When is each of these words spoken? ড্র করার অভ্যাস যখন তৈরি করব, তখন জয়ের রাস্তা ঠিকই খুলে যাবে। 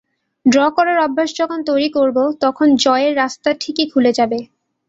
ড্র 0.45 0.59
করার 0.77 0.97
অভ্যাস 0.99 1.29
যখন 1.39 1.59
তৈরি 1.69 1.89
করব, 1.97 2.17
তখন 2.43 2.67
জয়ের 2.83 3.13
রাস্তা 3.17 3.49
ঠিকই 3.61 3.85
খুলে 3.91 4.11
যাবে। 4.13 4.39